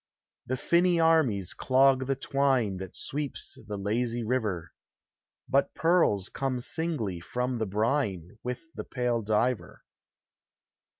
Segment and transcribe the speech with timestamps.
[0.47, 4.71] The tinny armies clog the twine That sweeps the lazy river,
[5.47, 9.83] But pearls come singly from the brine With the pale diver.